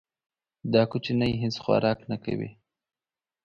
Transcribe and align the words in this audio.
دا 0.73 0.81
کوچنی 0.91 1.31
هیڅ 1.41 1.55
خوراک 1.63 1.99
نه 2.11 2.17
کوي. 2.23 2.49